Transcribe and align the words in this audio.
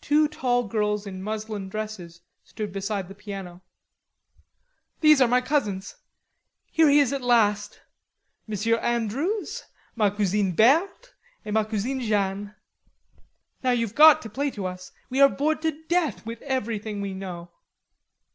Two 0.00 0.28
tall 0.28 0.62
girls 0.64 1.06
in 1.06 1.22
muslin 1.22 1.68
dresses 1.68 2.22
stood 2.42 2.72
beside 2.72 3.06
the 3.06 3.14
piano. 3.14 3.60
"These 5.00 5.20
are 5.20 5.28
my 5.28 5.42
cousins.... 5.42 5.96
Here 6.72 6.88
he 6.88 7.00
is 7.00 7.12
at 7.12 7.20
last. 7.20 7.82
Monsieur 8.46 8.76
Andrews, 8.78 9.64
ma 9.94 10.08
cousine 10.08 10.52
Berthe 10.56 11.12
et 11.44 11.52
ma 11.52 11.64
cousine 11.64 12.00
Jeanne. 12.00 12.54
Now 13.62 13.72
you've 13.72 13.94
got 13.94 14.22
to 14.22 14.30
play 14.30 14.50
to 14.52 14.64
us; 14.64 14.90
we 15.10 15.20
are 15.20 15.28
bored 15.28 15.60
to 15.60 15.84
death 15.84 16.24
with 16.24 16.40
everything 16.40 17.02
we 17.02 17.12
know." 17.12 17.50